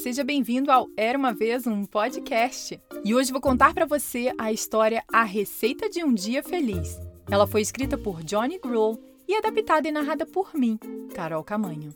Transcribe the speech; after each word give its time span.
seja 0.00 0.24
bem-vindo 0.24 0.72
ao 0.72 0.88
Era 0.96 1.18
uma 1.18 1.30
vez 1.30 1.66
um 1.66 1.84
podcast. 1.84 2.80
E 3.04 3.14
hoje 3.14 3.30
vou 3.30 3.40
contar 3.40 3.74
para 3.74 3.84
você 3.84 4.32
a 4.38 4.50
história 4.50 5.04
A 5.12 5.24
Receita 5.24 5.90
de 5.90 6.02
um 6.02 6.14
Dia 6.14 6.42
Feliz. 6.42 6.98
Ela 7.30 7.46
foi 7.46 7.60
escrita 7.60 7.98
por 7.98 8.22
Johnny 8.22 8.58
Gruhl 8.58 8.98
e 9.28 9.36
adaptada 9.36 9.86
e 9.86 9.92
narrada 9.92 10.24
por 10.24 10.54
mim, 10.54 10.78
Carol 11.14 11.44
Camanho. 11.44 11.94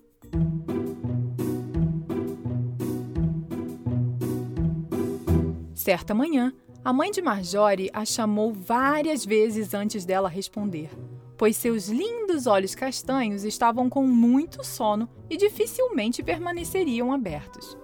Certa 5.74 6.14
manhã, 6.14 6.52
a 6.84 6.92
mãe 6.92 7.10
de 7.10 7.22
Marjorie 7.22 7.90
a 7.90 8.04
chamou 8.04 8.52
várias 8.52 9.24
vezes 9.24 9.72
antes 9.72 10.04
dela 10.04 10.28
responder 10.28 10.90
pois 11.36 11.56
seus 11.56 11.88
lindos 11.88 12.46
olhos 12.46 12.76
castanhos 12.76 13.42
estavam 13.42 13.90
com 13.90 14.06
muito 14.06 14.64
sono 14.64 15.08
e 15.28 15.36
dificilmente 15.36 16.22
permaneceriam 16.22 17.12
abertos. 17.12 17.76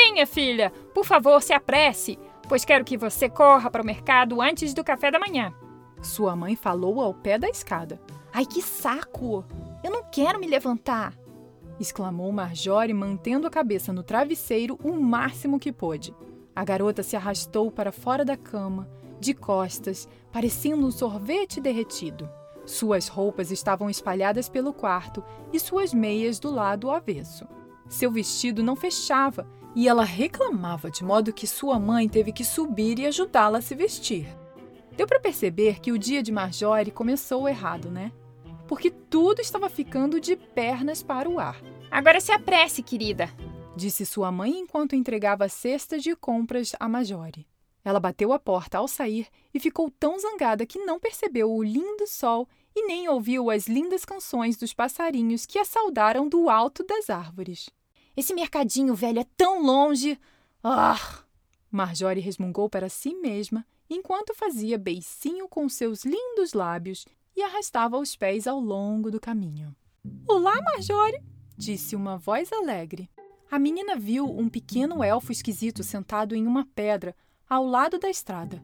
Venha, 0.00 0.28
filha, 0.28 0.72
por 0.94 1.04
favor, 1.04 1.42
se 1.42 1.52
apresse, 1.52 2.16
pois 2.48 2.64
quero 2.64 2.84
que 2.84 2.96
você 2.96 3.28
corra 3.28 3.68
para 3.68 3.82
o 3.82 3.84
mercado 3.84 4.40
antes 4.40 4.72
do 4.72 4.84
café 4.84 5.10
da 5.10 5.18
manhã. 5.18 5.52
Sua 6.00 6.36
mãe 6.36 6.54
falou 6.54 7.00
ao 7.00 7.12
pé 7.12 7.36
da 7.36 7.48
escada. 7.48 8.00
Ai, 8.32 8.46
que 8.46 8.62
saco! 8.62 9.44
Eu 9.82 9.90
não 9.90 10.04
quero 10.04 10.38
me 10.38 10.46
levantar! 10.46 11.18
exclamou 11.80 12.30
Marjorie, 12.30 12.94
mantendo 12.94 13.48
a 13.48 13.50
cabeça 13.50 13.92
no 13.92 14.04
travesseiro 14.04 14.78
o 14.84 14.92
máximo 14.92 15.58
que 15.58 15.72
pôde. 15.72 16.14
A 16.54 16.64
garota 16.64 17.02
se 17.02 17.16
arrastou 17.16 17.68
para 17.68 17.90
fora 17.90 18.24
da 18.24 18.36
cama, 18.36 18.88
de 19.18 19.34
costas, 19.34 20.08
parecendo 20.30 20.86
um 20.86 20.92
sorvete 20.92 21.60
derretido. 21.60 22.30
Suas 22.64 23.08
roupas 23.08 23.50
estavam 23.50 23.90
espalhadas 23.90 24.48
pelo 24.48 24.72
quarto 24.72 25.24
e 25.52 25.58
suas 25.58 25.92
meias 25.92 26.38
do 26.38 26.52
lado 26.52 26.88
avesso. 26.88 27.48
Seu 27.88 28.12
vestido 28.12 28.62
não 28.62 28.76
fechava 28.76 29.57
e 29.74 29.88
ela 29.88 30.04
reclamava 30.04 30.90
de 30.90 31.04
modo 31.04 31.32
que 31.32 31.46
sua 31.46 31.78
mãe 31.78 32.08
teve 32.08 32.32
que 32.32 32.44
subir 32.44 32.98
e 32.98 33.06
ajudá-la 33.06 33.58
a 33.58 33.62
se 33.62 33.74
vestir. 33.74 34.26
Deu 34.96 35.06
para 35.06 35.20
perceber 35.20 35.80
que 35.80 35.92
o 35.92 35.98
dia 35.98 36.22
de 36.22 36.32
Marjorie 36.32 36.90
começou 36.90 37.48
errado, 37.48 37.90
né? 37.90 38.12
Porque 38.66 38.90
tudo 38.90 39.40
estava 39.40 39.68
ficando 39.68 40.20
de 40.20 40.36
pernas 40.36 41.02
para 41.02 41.28
o 41.28 41.38
ar. 41.38 41.60
Agora 41.90 42.20
se 42.20 42.32
apresse, 42.32 42.82
querida, 42.82 43.30
disse 43.76 44.04
sua 44.04 44.32
mãe 44.32 44.50
enquanto 44.58 44.96
entregava 44.96 45.48
cestas 45.48 46.02
de 46.02 46.16
compras 46.16 46.72
a 46.80 46.88
Marjorie. 46.88 47.46
Ela 47.84 48.00
bateu 48.00 48.32
a 48.32 48.38
porta 48.38 48.78
ao 48.78 48.88
sair 48.88 49.28
e 49.54 49.60
ficou 49.60 49.90
tão 49.90 50.18
zangada 50.18 50.66
que 50.66 50.78
não 50.80 50.98
percebeu 50.98 51.50
o 51.50 51.62
lindo 51.62 52.06
sol 52.06 52.48
e 52.74 52.86
nem 52.86 53.08
ouviu 53.08 53.50
as 53.50 53.66
lindas 53.66 54.04
canções 54.04 54.56
dos 54.56 54.74
passarinhos 54.74 55.46
que 55.46 55.58
a 55.58 55.64
saudaram 55.64 56.28
do 56.28 56.50
alto 56.50 56.84
das 56.84 57.08
árvores. 57.08 57.70
Esse 58.18 58.34
mercadinho 58.34 58.96
velho 58.96 59.20
é 59.20 59.26
tão 59.36 59.62
longe. 59.62 60.18
Ah! 60.60 61.22
Marjorie 61.70 62.20
resmungou 62.20 62.68
para 62.68 62.88
si 62.88 63.14
mesma 63.14 63.64
enquanto 63.88 64.34
fazia 64.34 64.76
beicinho 64.76 65.48
com 65.48 65.68
seus 65.68 66.04
lindos 66.04 66.52
lábios 66.52 67.06
e 67.36 67.42
arrastava 67.42 67.96
os 67.96 68.16
pés 68.16 68.48
ao 68.48 68.58
longo 68.58 69.08
do 69.08 69.20
caminho. 69.20 69.72
Olá, 70.26 70.60
Marjorie! 70.60 71.22
disse 71.56 71.94
uma 71.94 72.18
voz 72.18 72.52
alegre. 72.52 73.08
A 73.48 73.56
menina 73.56 73.94
viu 73.94 74.26
um 74.26 74.48
pequeno 74.48 75.04
elfo 75.04 75.30
esquisito 75.30 75.84
sentado 75.84 76.34
em 76.34 76.44
uma 76.44 76.66
pedra 76.74 77.14
ao 77.48 77.64
lado 77.64 78.00
da 78.00 78.10
estrada. 78.10 78.60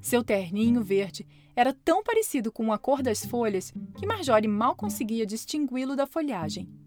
Seu 0.00 0.22
terninho 0.22 0.84
verde 0.84 1.26
era 1.56 1.72
tão 1.72 2.04
parecido 2.04 2.52
com 2.52 2.72
a 2.72 2.78
cor 2.78 3.02
das 3.02 3.26
folhas 3.26 3.74
que 3.98 4.06
Marjorie 4.06 4.46
mal 4.46 4.76
conseguia 4.76 5.26
distingui-lo 5.26 5.96
da 5.96 6.06
folhagem. 6.06 6.77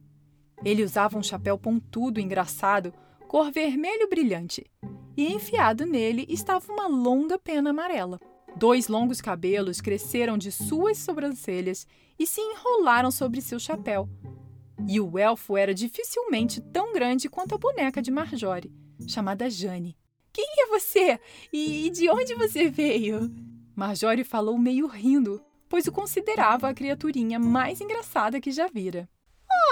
Ele 0.64 0.84
usava 0.84 1.18
um 1.18 1.24
chapéu 1.24 1.58
pontudo 1.58 2.20
engraçado, 2.20 2.94
cor 3.28 3.52
vermelho 3.52 4.08
brilhante, 4.08 4.66
e 5.18 5.34
enfiado 5.34 5.86
nele 5.86 6.26
estava 6.30 6.72
uma 6.72 6.88
longa 6.88 7.38
pena 7.38 7.72
amarela. 7.72 8.20
Dois 8.56 8.88
longos 8.88 9.22
cabelos 9.22 9.82
cresceram 9.82 10.38
de 10.38 10.52
suas 10.52 10.98
sobrancelhas 10.98 11.88
e 12.20 12.28
se 12.28 12.42
enrolaram 12.42 13.10
sobre 13.10 13.42
seu 13.42 13.60
chapéu. 13.60 14.10
E 14.88 15.00
o 15.00 15.18
elfo 15.18 15.56
era 15.56 15.74
dificilmente 15.74 16.62
tão 16.62 16.92
grande 16.94 17.30
quanto 17.30 17.56
a 17.56 17.58
boneca 17.58 18.02
de 18.02 18.12
Marjorie, 18.12 18.74
chamada 19.08 19.50
Jane. 19.50 19.98
Quem 20.34 20.46
é 20.60 20.68
você? 20.68 21.20
E 21.52 21.90
de 21.90 22.10
onde 22.10 22.36
você 22.36 22.70
veio? 22.70 23.32
Marjorie 23.76 24.24
falou 24.24 24.58
meio 24.58 24.88
rindo, 24.88 25.42
pois 25.68 25.88
o 25.88 25.92
considerava 25.92 26.70
a 26.70 26.74
criaturinha 26.74 27.40
mais 27.40 27.82
engraçada 27.82 28.40
que 28.40 28.52
já 28.52 28.68
vira. 28.68 29.10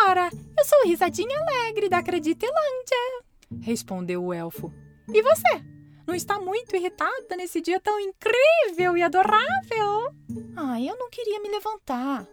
Ora, 0.07 0.29
eu 0.57 0.65
sou 0.65 0.83
Risadinha 0.85 1.39
Alegre 1.39 1.89
da 1.89 1.99
Acreditelândia, 1.99 3.23
respondeu 3.61 4.23
o 4.23 4.33
elfo. 4.33 4.73
E 5.13 5.21
você? 5.21 5.63
Não 6.07 6.15
está 6.15 6.39
muito 6.39 6.75
irritada 6.75 7.35
nesse 7.35 7.61
dia 7.61 7.79
tão 7.79 7.99
incrível 7.99 8.97
e 8.97 9.03
adorável? 9.03 10.13
Ai, 10.55 10.89
eu 10.89 10.97
não 10.97 11.09
queria 11.09 11.39
me 11.41 11.49
levantar, 11.49 12.27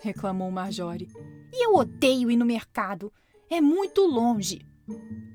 reclamou 0.00 0.50
Marjorie. 0.50 1.08
E 1.52 1.66
eu 1.66 1.74
odeio 1.74 2.30
ir 2.30 2.36
no 2.36 2.46
mercado. 2.46 3.12
É 3.50 3.60
muito 3.60 4.06
longe. 4.06 4.60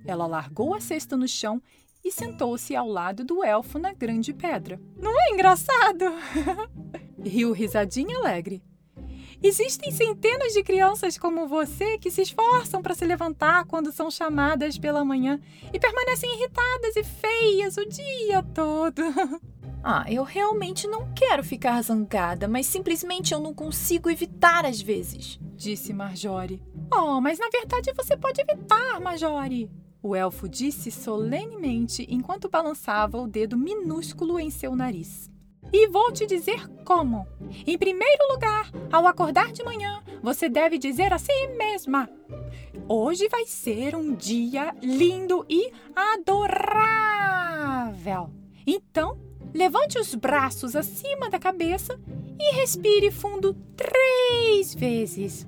Ela 0.05 0.25
largou 0.25 0.73
a 0.73 0.79
cesta 0.79 1.17
no 1.17 1.27
chão 1.27 1.61
e 2.03 2.11
sentou-se 2.11 2.75
ao 2.75 2.88
lado 2.88 3.23
do 3.23 3.43
elfo 3.43 3.79
na 3.79 3.93
grande 3.93 4.33
pedra. 4.33 4.79
Não 4.97 5.11
é 5.19 5.31
engraçado? 5.31 6.05
Riu 7.23 7.51
risadinha 7.51 8.17
alegre. 8.17 8.63
Existem 9.43 9.91
centenas 9.91 10.53
de 10.53 10.63
crianças 10.63 11.17
como 11.17 11.49
você 11.49 11.97
que 11.97 12.09
se 12.09 12.21
esforçam 12.21 12.81
para 12.81 12.95
se 12.95 13.03
levantar 13.03 13.65
quando 13.65 13.91
são 13.91 14.09
chamadas 14.09 14.77
pela 14.77 15.03
manhã 15.03 15.37
e 15.73 15.77
permanecem 15.77 16.33
irritadas 16.33 16.95
e 16.95 17.03
feias 17.03 17.75
o 17.75 17.85
dia 17.85 18.41
todo. 18.41 19.01
Ah, 19.85 20.05
eu 20.07 20.23
realmente 20.23 20.87
não 20.87 21.11
quero 21.13 21.43
ficar 21.43 21.81
zangada, 21.81 22.47
mas 22.47 22.65
simplesmente 22.65 23.33
eu 23.33 23.39
não 23.41 23.53
consigo 23.53 24.09
evitar 24.09 24.65
às 24.65 24.81
vezes, 24.81 25.37
disse 25.57 25.91
Marjorie. 25.91 26.61
Oh, 26.89 27.19
mas 27.19 27.37
na 27.37 27.49
verdade 27.49 27.91
você 27.93 28.15
pode 28.15 28.39
evitar, 28.39 29.01
Marjorie. 29.01 29.69
O 30.01 30.15
elfo 30.15 30.47
disse 30.47 30.89
solenemente 30.89 32.07
enquanto 32.07 32.47
balançava 32.47 33.17
o 33.17 33.27
dedo 33.27 33.57
minúsculo 33.57 34.39
em 34.39 34.49
seu 34.49 34.73
nariz. 34.73 35.29
E 35.73 35.88
vou 35.88 36.11
te 36.11 36.28
dizer 36.28 36.67
como. 36.85 37.28
Em 37.66 37.78
primeiro 37.79 38.31
lugar, 38.31 38.72
ao 38.91 39.07
acordar 39.07 39.51
de 39.51 39.63
manhã, 39.63 40.03
você 40.22 40.47
deve 40.47 40.78
dizer 40.78 41.11
a 41.11 41.17
si 41.17 41.47
mesma: 41.57 42.07
Hoje 42.88 43.28
vai 43.28 43.47
ser 43.47 43.95
um 43.95 44.13
dia 44.13 44.75
lindo 44.84 45.44
e 45.50 45.72
adorável. 45.95 47.09
Então, 48.67 49.19
levante 49.51 49.97
os 49.97 50.13
braços 50.13 50.75
acima 50.75 51.29
da 51.29 51.39
cabeça 51.39 52.00
e 52.40 52.53
respire 52.55 53.09
fundo 53.09 53.55
três 53.75 54.75
vezes. 54.75 55.47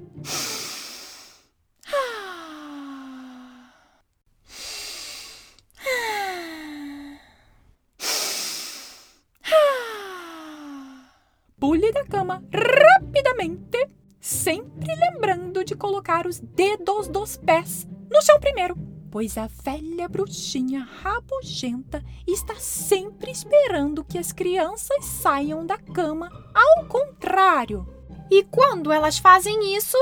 Da 11.91 12.05
cama 12.05 12.43
rapidamente, 12.53 13.89
sempre 14.19 14.93
lembrando 14.95 15.63
de 15.63 15.75
colocar 15.75 16.25
os 16.25 16.39
dedos 16.39 17.07
dos 17.07 17.37
pés 17.37 17.87
no 18.11 18.21
chão 18.21 18.39
primeiro, 18.39 18.77
pois 19.11 19.37
a 19.37 19.47
velha 19.63 20.07
bruxinha 20.07 20.87
rabugenta 21.01 22.03
está 22.27 22.55
sempre 22.55 23.31
esperando 23.31 24.03
que 24.03 24.17
as 24.17 24.31
crianças 24.31 25.05
saiam 25.05 25.65
da 25.65 25.77
cama 25.77 26.29
ao 26.53 26.85
contrário. 26.85 27.87
E 28.29 28.43
quando 28.43 28.91
elas 28.91 29.17
fazem 29.17 29.75
isso, 29.75 29.97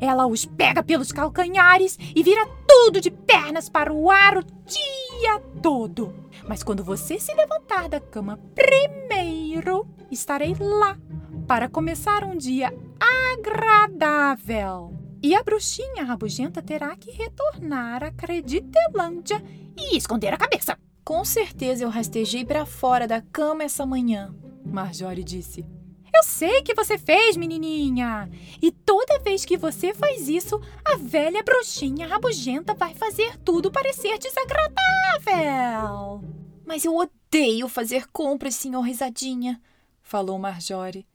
ela 0.00 0.26
os 0.26 0.44
pega 0.44 0.82
pelos 0.82 1.12
calcanhares 1.12 1.98
e 2.14 2.22
vira 2.22 2.46
tudo 2.66 3.00
de 3.00 3.10
pernas 3.10 3.68
para 3.68 3.92
o 3.92 4.10
ar 4.10 4.38
o 4.38 4.42
dia 4.42 5.40
todo. 5.62 6.14
Mas 6.48 6.62
quando 6.62 6.82
você 6.84 7.18
se 7.18 7.34
levantar 7.34 7.88
da 7.88 8.00
cama 8.00 8.38
primeiro, 8.54 9.86
estarei 10.10 10.54
lá 10.58 10.98
para 11.50 11.68
começar 11.68 12.22
um 12.22 12.36
dia 12.36 12.72
agradável. 13.34 14.96
E 15.20 15.34
a 15.34 15.42
bruxinha 15.42 16.04
rabugenta 16.04 16.62
terá 16.62 16.94
que 16.94 17.10
retornar 17.10 18.04
à 18.04 18.12
Creditelândia 18.12 19.42
e 19.76 19.96
esconder 19.96 20.32
a 20.32 20.36
cabeça. 20.36 20.78
Com 21.04 21.24
certeza 21.24 21.82
eu 21.82 21.88
rastejei 21.88 22.44
para 22.44 22.64
fora 22.64 23.08
da 23.08 23.20
cama 23.20 23.64
essa 23.64 23.84
manhã, 23.84 24.32
Marjorie 24.64 25.24
disse. 25.24 25.66
Eu 26.14 26.22
sei 26.22 26.62
que 26.62 26.72
você 26.72 26.96
fez, 26.96 27.36
menininha. 27.36 28.30
E 28.62 28.70
toda 28.70 29.18
vez 29.18 29.44
que 29.44 29.56
você 29.56 29.92
faz 29.92 30.28
isso, 30.28 30.60
a 30.84 30.96
velha 30.98 31.42
bruxinha 31.42 32.06
rabugenta 32.06 32.74
vai 32.74 32.94
fazer 32.94 33.36
tudo 33.38 33.72
parecer 33.72 34.20
desagradável. 34.20 36.22
Mas 36.64 36.84
eu 36.84 36.94
odeio 36.94 37.66
fazer 37.66 38.06
compras, 38.12 38.54
senhor 38.54 38.82
Risadinha, 38.82 39.60
falou 40.00 40.38
Marjorie. 40.38 41.09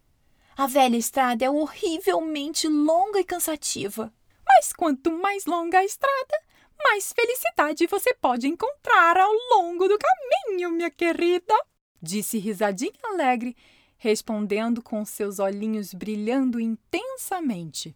A 0.57 0.68
velha 0.68 0.96
estrada 0.96 1.44
é 1.44 1.50
horrivelmente 1.50 2.68
longa 2.68 3.19
e 3.19 3.25
cansativa. 3.25 4.13
Mas 4.48 4.72
quanto 4.72 5.12
mais 5.12 5.46
longa 5.46 5.80
a 5.80 5.84
estrada, 5.86 6.44
mais 6.81 7.12
felicidade 7.12 7.88
você 7.88 8.13
pode 8.13 8.48
encontrar 8.48 9.18
ao 9.18 9.34
longo 9.52 9.88
do 9.88 9.98
caminho, 9.98 10.72
minha 10.72 10.90
querida, 10.90 11.54
disse 12.02 12.38
risadinha 12.38 12.94
alegre, 13.04 13.56
respondendo 13.98 14.81
com 14.81 15.04
seus 15.04 15.40
olhinhos 15.40 15.94
brilhando 15.94 16.60
intensamente. 16.60 17.94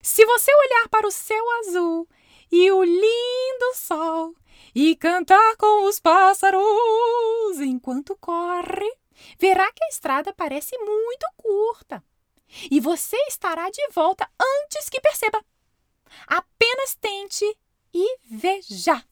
Se 0.00 0.24
você 0.24 0.50
olhar 0.50 0.88
para 0.88 1.06
o 1.06 1.10
céu 1.10 1.44
azul 1.60 2.08
e 2.50 2.70
o 2.70 2.82
lindo 2.82 3.74
sol 3.74 4.34
e 4.74 4.96
cantar 4.96 5.56
com 5.56 5.86
os 5.86 6.00
pássaros 6.00 6.62
enquanto 7.60 8.16
corre, 8.16 8.97
verá 9.38 9.70
que 9.72 9.84
a 9.84 9.88
estrada 9.88 10.32
parece 10.32 10.76
muito 10.78 11.26
curta. 11.36 12.04
E 12.70 12.80
você 12.80 13.16
estará 13.28 13.68
de 13.70 13.86
volta 13.92 14.28
antes 14.40 14.88
que 14.88 15.00
perceba. 15.00 15.44
Apenas 16.26 16.94
tente 16.94 17.44
e 17.92 18.18
veja. 18.24 19.04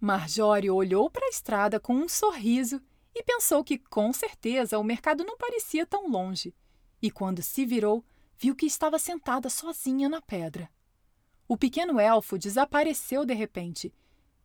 Marjorie 0.00 0.70
olhou 0.70 1.08
para 1.08 1.26
a 1.26 1.30
estrada 1.30 1.80
com 1.80 1.94
um 1.94 2.08
sorriso 2.08 2.80
e 3.14 3.22
pensou 3.22 3.64
que, 3.64 3.78
com 3.78 4.12
certeza, 4.12 4.78
o 4.78 4.84
mercado 4.84 5.24
não 5.24 5.36
parecia 5.36 5.86
tão 5.86 6.10
longe. 6.10 6.54
E 7.00 7.10
quando 7.10 7.42
se 7.42 7.64
virou, 7.64 8.04
viu 8.36 8.54
que 8.54 8.66
estava 8.66 8.98
sentada 8.98 9.48
sozinha 9.48 10.08
na 10.08 10.20
pedra. 10.20 10.68
O 11.46 11.56
pequeno 11.56 12.00
elfo 12.00 12.38
desapareceu 12.38 13.24
de 13.24 13.34
repente. 13.34 13.94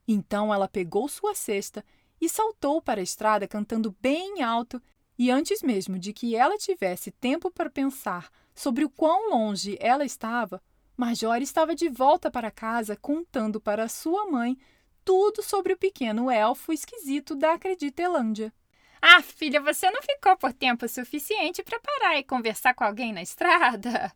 Então 0.07 0.53
ela 0.53 0.67
pegou 0.67 1.07
sua 1.07 1.33
cesta 1.33 1.83
e 2.21 2.29
saltou 2.29 2.81
para 2.81 2.99
a 2.99 3.03
estrada 3.03 3.47
cantando 3.47 3.95
bem 4.01 4.41
alto, 4.41 4.81
e 5.19 5.29
antes 5.29 5.61
mesmo 5.61 5.99
de 5.99 6.13
que 6.13 6.33
ela 6.33 6.57
tivesse 6.57 7.11
tempo 7.11 7.51
para 7.51 7.69
pensar 7.69 8.31
sobre 8.55 8.85
o 8.85 8.89
quão 8.89 9.29
longe 9.29 9.77
ela 9.81 10.05
estava, 10.05 10.61
Marjorie 10.95 11.43
estava 11.43 11.75
de 11.75 11.89
volta 11.89 12.31
para 12.31 12.49
casa 12.49 12.95
contando 12.95 13.59
para 13.59 13.89
sua 13.89 14.31
mãe 14.31 14.57
tudo 15.03 15.43
sobre 15.43 15.73
o 15.73 15.77
pequeno 15.77 16.31
elfo 16.31 16.71
esquisito 16.71 17.35
da 17.35 17.53
Acreditelândia. 17.53 18.53
Ah, 19.01 19.21
filha, 19.21 19.59
você 19.59 19.91
não 19.91 20.01
ficou 20.01 20.37
por 20.37 20.53
tempo 20.53 20.87
suficiente 20.87 21.63
para 21.63 21.81
parar 21.81 22.17
e 22.17 22.23
conversar 22.23 22.73
com 22.73 22.85
alguém 22.85 23.11
na 23.11 23.21
estrada? 23.21 24.13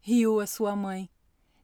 Riu 0.00 0.40
a 0.40 0.48
sua 0.48 0.74
mãe. 0.74 1.08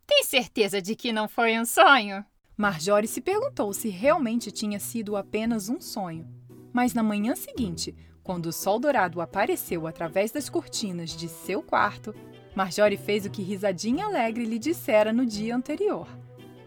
Tem 0.07 0.23
certeza 0.23 0.81
de 0.81 0.95
que 0.95 1.13
não 1.13 1.27
foi 1.27 1.59
um 1.59 1.65
sonho? 1.65 2.25
Marjorie 2.57 3.09
se 3.09 3.21
perguntou 3.21 3.73
se 3.73 3.89
realmente 3.89 4.53
tinha 4.53 4.79
sido 4.79 5.17
apenas 5.17 5.69
um 5.69 5.81
sonho. 5.81 6.29
Mas 6.73 6.93
na 6.93 7.03
manhã 7.03 7.35
seguinte, 7.35 7.95
quando 8.27 8.47
o 8.47 8.53
sol 8.53 8.81
dourado 8.81 9.21
apareceu 9.21 9.87
através 9.87 10.33
das 10.33 10.49
cortinas 10.49 11.11
de 11.11 11.29
seu 11.29 11.63
quarto, 11.63 12.13
Marjorie 12.57 12.97
fez 12.97 13.25
o 13.25 13.31
que 13.31 13.41
Risadinha 13.41 14.05
Alegre 14.05 14.45
lhe 14.45 14.59
dissera 14.59 15.13
no 15.13 15.25
dia 15.25 15.55
anterior. 15.55 16.09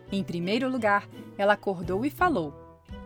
Em 0.10 0.24
primeiro 0.24 0.70
lugar, 0.70 1.08
ela 1.38 1.54
acordou 1.54 2.06
e 2.06 2.10
falou: 2.10 2.54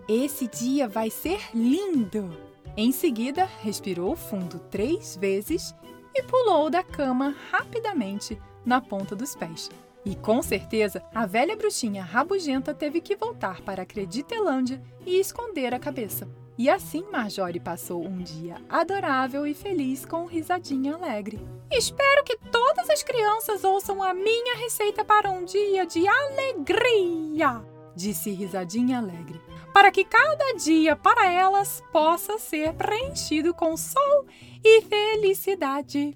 Esse 0.08 0.48
dia 0.48 0.88
vai 0.88 1.10
ser 1.10 1.40
lindo! 1.52 2.38
Em 2.78 2.92
seguida, 2.92 3.50
respirou 3.62 4.16
fundo 4.16 4.60
três 4.70 5.18
vezes 5.18 5.74
e 6.14 6.22
pulou 6.22 6.70
da 6.70 6.84
cama 6.84 7.36
rapidamente 7.50 8.40
na 8.64 8.80
ponta 8.80 9.16
dos 9.16 9.36
pés. 9.36 9.72
E 10.06 10.16
com 10.16 10.44
certeza, 10.44 11.04
a 11.14 11.26
velha 11.26 11.56
bruxinha 11.56 12.04
rabugenta 12.04 12.72
teve 12.72 13.02
que 13.02 13.16
voltar 13.16 13.62
para 13.62 13.82
a 13.82 13.86
Creditelândia 13.86 14.80
e 15.08 15.20
esconder 15.20 15.74
a 15.74 15.80
cabeça. 15.80 16.43
E 16.58 16.70
assim 16.70 17.04
Marjorie 17.12 17.60
passou 17.60 18.06
um 18.06 18.18
dia 18.18 18.58
adorável 18.70 19.46
e 19.46 19.54
feliz 19.54 20.06
com 20.06 20.26
risadinha 20.26 20.96
alegre. 20.96 21.40
Espero 21.72 22.24
que 22.24 22.38
todas 22.52 22.90
as 22.90 23.02
crianças 23.02 23.64
ouçam 23.64 24.04
a 24.04 24.14
minha 24.14 24.56
receita 24.58 25.04
para 25.04 25.32
um 25.32 25.44
dia 25.44 25.86
de 25.86 26.08
alegria, 26.08 27.64
disse 27.96 28.30
risadinha 28.30 29.00
alegre, 29.00 29.42
para 29.74 29.92
que 29.92 30.04
cada 30.04 30.54
dia 30.54 30.96
para 30.96 31.32
elas 31.32 31.82
possa 31.92 32.38
ser 32.38 32.74
preenchido 32.74 33.54
com 33.54 33.76
sol 33.76 34.28
e 34.64 34.82
felicidade. 34.82 36.16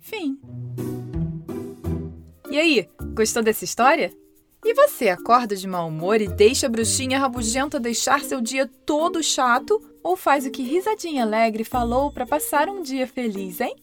Fim. 0.00 0.38
E 2.50 2.58
aí, 2.58 2.90
gostou 3.14 3.42
dessa 3.42 3.64
história? 3.64 4.12
E 4.64 4.74
você 4.74 5.08
acorda 5.08 5.56
de 5.56 5.66
mau 5.66 5.88
humor 5.88 6.20
e 6.20 6.28
deixa 6.28 6.66
a 6.66 6.70
bruxinha 6.70 7.18
rabugenta 7.18 7.80
deixar 7.80 8.20
seu 8.20 8.40
dia 8.40 8.70
todo 8.86 9.20
chato? 9.20 9.82
Ou 10.04 10.16
faz 10.16 10.46
o 10.46 10.52
que 10.52 10.62
Risadinha 10.62 11.24
Alegre 11.24 11.64
falou 11.64 12.12
para 12.12 12.24
passar 12.24 12.68
um 12.68 12.80
dia 12.80 13.04
feliz, 13.08 13.60
hein? 13.60 13.74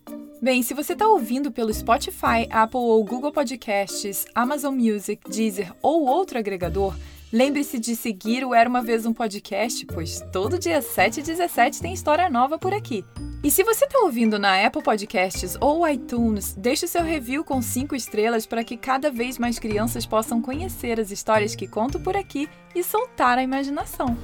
Bem, 0.41 0.63
se 0.63 0.73
você 0.73 0.93
está 0.93 1.05
ouvindo 1.05 1.51
pelo 1.51 1.73
Spotify, 1.73 2.47
Apple 2.49 2.79
ou 2.79 3.03
Google 3.03 3.33
Podcasts, 3.33 4.25
Amazon 4.33 4.73
Music, 4.73 5.29
Deezer 5.29 5.73
ou 5.81 6.05
outro 6.05 6.39
agregador, 6.39 6.95
Lembre-se 7.31 7.79
de 7.79 7.95
seguir 7.95 8.43
o 8.43 8.53
Era 8.53 8.69
Uma 8.69 8.81
Vez 8.81 9.05
um 9.05 9.13
Podcast, 9.13 9.85
pois 9.85 10.21
todo 10.31 10.57
dia 10.57 10.81
7 10.81 11.19
e 11.19 11.23
17 11.23 11.81
tem 11.81 11.93
história 11.93 12.29
nova 12.29 12.57
por 12.57 12.73
aqui. 12.73 13.05
E 13.43 13.49
se 13.49 13.63
você 13.63 13.85
está 13.85 13.99
ouvindo 13.99 14.37
na 14.37 14.65
Apple 14.65 14.83
Podcasts 14.83 15.55
ou 15.61 15.87
iTunes, 15.87 16.53
deixe 16.53 16.87
seu 16.87 17.03
review 17.03 17.43
com 17.43 17.61
5 17.61 17.95
estrelas 17.95 18.45
para 18.45 18.63
que 18.63 18.75
cada 18.75 19.11
vez 19.11 19.37
mais 19.37 19.59
crianças 19.59 20.05
possam 20.05 20.41
conhecer 20.41 20.99
as 20.99 21.11
histórias 21.11 21.55
que 21.55 21.67
conto 21.67 21.99
por 21.99 22.17
aqui 22.17 22.49
e 22.75 22.83
soltar 22.83 23.37
a 23.37 23.43
imaginação. 23.43 24.17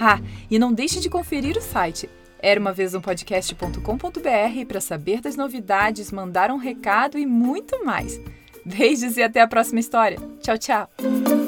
Ah, 0.00 0.20
e 0.50 0.58
não 0.58 0.72
deixe 0.72 1.00
de 1.00 1.10
conferir 1.10 1.56
o 1.56 1.60
site 1.60 2.08
era 2.40 2.60
uma 2.60 2.72
vez 2.72 2.94
um 2.94 3.00
podcast.com.br 3.00 4.66
para 4.66 4.80
saber 4.80 5.20
das 5.20 5.36
novidades, 5.36 6.12
mandar 6.12 6.50
um 6.50 6.56
recado 6.56 7.18
e 7.18 7.26
muito 7.26 7.84
mais. 7.84 8.20
Beijos 8.64 9.16
e 9.16 9.22
até 9.22 9.40
a 9.40 9.48
próxima 9.48 9.80
história. 9.80 10.18
Tchau, 10.40 10.58
tchau. 10.58 11.47